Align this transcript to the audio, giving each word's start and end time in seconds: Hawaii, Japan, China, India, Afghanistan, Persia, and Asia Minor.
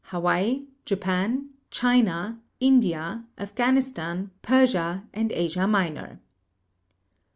Hawaii, 0.05 0.65
Japan, 0.83 1.49
China, 1.69 2.39
India, 2.59 3.23
Afghanistan, 3.37 4.31
Persia, 4.41 5.03
and 5.13 5.31
Asia 5.31 5.67
Minor. 5.67 6.19